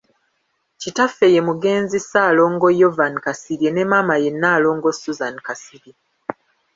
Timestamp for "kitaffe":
0.81-1.25